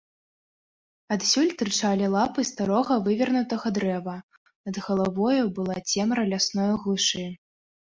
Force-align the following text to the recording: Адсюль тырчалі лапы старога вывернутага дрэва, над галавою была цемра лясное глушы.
Адсюль 1.15 1.51
тырчалі 1.59 2.05
лапы 2.15 2.45
старога 2.51 2.97
вывернутага 3.09 3.67
дрэва, 3.77 4.17
над 4.65 4.75
галавою 4.89 5.43
была 5.61 5.77
цемра 5.95 6.27
лясное 6.35 6.69
глушы. 6.81 7.25